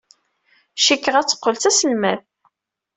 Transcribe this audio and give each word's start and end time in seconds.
Cikkeɣ 0.79 1.15
ad 1.17 1.27
teqqel 1.27 1.55
d 1.57 1.61
taselmadt. 1.61 2.27